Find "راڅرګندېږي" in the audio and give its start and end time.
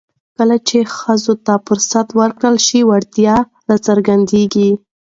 3.69-4.69